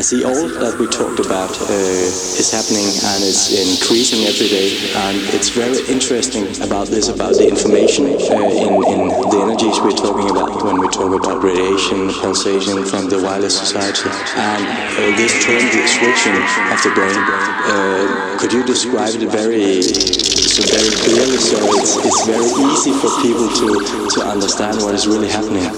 I 0.00 0.02
see 0.02 0.24
all 0.24 0.48
that 0.64 0.80
we 0.80 0.88
talked 0.88 1.20
about 1.20 1.52
uh, 1.60 2.40
is 2.40 2.48
happening 2.48 2.88
and 2.88 3.20
is 3.20 3.52
increasing 3.52 4.24
every 4.24 4.48
day. 4.48 4.72
And 4.96 5.20
it's 5.36 5.52
very 5.52 5.76
interesting 5.92 6.48
about 6.64 6.88
this, 6.88 7.12
about 7.12 7.36
the 7.36 7.44
information 7.44 8.08
uh, 8.08 8.64
in, 8.64 8.80
in 8.96 9.12
the 9.28 9.38
energies 9.44 9.76
we're 9.84 9.92
talking 9.92 10.32
about 10.32 10.64
when 10.64 10.80
we 10.80 10.88
talk 10.88 11.12
about 11.12 11.44
radiation, 11.44 12.08
pulsation 12.16 12.80
from 12.88 13.12
the 13.12 13.20
wireless 13.20 13.60
society. 13.60 14.08
And 14.40 14.64
uh, 14.64 15.20
this 15.20 15.36
term, 15.44 15.68
the 15.68 15.84
switching 15.84 16.40
of 16.72 16.80
the 16.80 16.96
brain, 16.96 17.20
uh, 17.68 18.40
could 18.40 18.56
you 18.56 18.64
describe 18.64 19.20
it 19.20 19.28
very, 19.28 19.84
so 19.84 20.64
very 20.64 20.96
clearly 20.96 21.36
so 21.36 21.60
it's, 21.76 22.00
it's 22.00 22.24
very 22.24 22.48
easy 22.72 22.96
for 23.04 23.12
people 23.20 23.52
to, 23.52 23.68
to 24.16 24.20
understand 24.24 24.80
what 24.80 24.96
is 24.96 25.04
really 25.04 25.28
happening? 25.28 25.68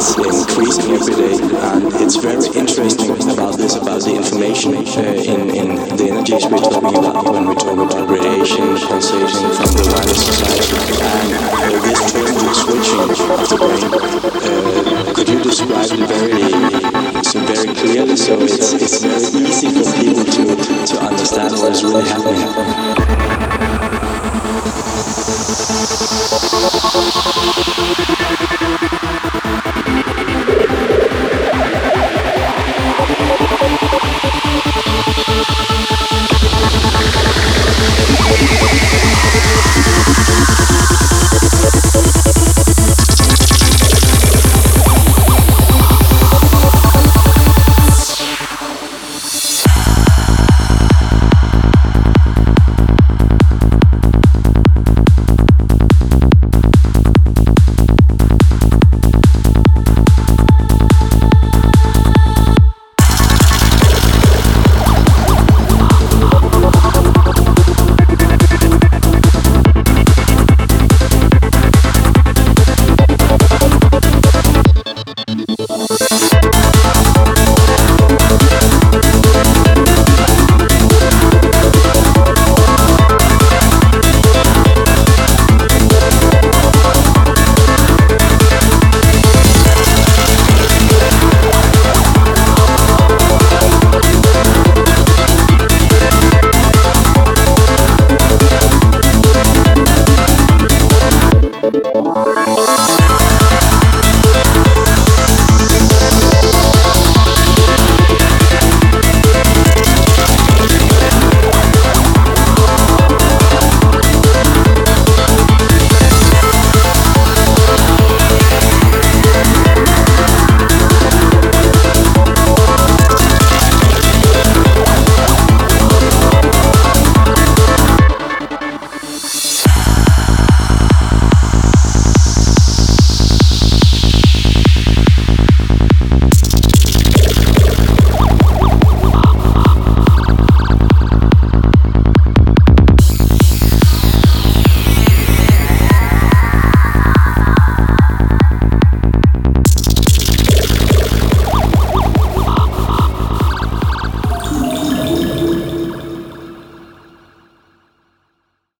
is 0.00 0.16
increasing 0.16 0.92
every 0.94 1.14
day, 1.14 1.36
and 1.36 1.92
it's 2.00 2.16
very 2.16 2.46
interesting 2.56 3.10
about 3.30 3.56
this, 3.58 3.76
about 3.76 4.00
the 4.00 4.14
information 4.16 4.74
uh, 4.74 5.02
in, 5.28 5.50
in 5.52 5.68
the 5.96 6.08
energies 6.08 6.46
we're 6.48 6.56
talking 6.56 6.96
about 6.96 7.28
when 7.28 7.46
we 7.48 7.54
talk 7.54 7.76
about 7.76 8.08
radiation, 8.08 8.64
pulsation 8.88 9.44
from 9.52 9.70
the 9.76 9.84
wider 9.92 10.16
society, 10.16 10.96
and 11.04 11.28
uh, 11.36 11.84
this 11.84 12.00
term 12.12 12.32
switching 12.56 13.00
of 13.04 13.44
the 13.44 13.56
brain. 13.60 13.92
Uh, 14.40 15.12
could 15.12 15.28
you 15.28 15.38
describe 15.42 15.92
it 15.92 16.08
very, 16.08 16.48
so 17.22 17.38
very 17.44 17.74
clearly, 17.74 18.16
so 18.16 18.40
it's, 18.40 18.72
it's 18.72 19.04
very 19.04 19.44
easy 19.44 19.68
for 19.68 19.84
people 20.00 20.24
to, 20.24 20.42
to 20.86 20.96
understand 21.00 21.52
what 21.60 21.72
is 21.72 21.84
really 21.84 22.08
happening? 22.08 22.59